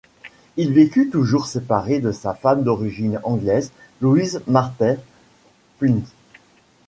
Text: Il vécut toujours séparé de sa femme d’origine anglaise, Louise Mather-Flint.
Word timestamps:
Il 0.57 0.73
vécut 0.73 1.11
toujours 1.11 1.45
séparé 1.45 1.99
de 1.99 2.11
sa 2.11 2.33
femme 2.33 2.63
d’origine 2.63 3.19
anglaise, 3.21 3.71
Louise 4.01 4.41
Mather-Flint. 4.47 6.07